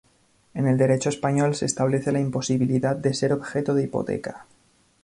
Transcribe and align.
En 0.55 0.65
el 0.67 0.79
derecho 0.79 1.09
español 1.09 1.53
se 1.53 1.65
establece 1.67 2.11
la 2.11 2.19
imposibilidad 2.19 2.95
de 2.95 3.13
ser 3.13 3.31
objeto 3.33 3.75
de 3.75 3.83
hipoteca. 3.83 4.47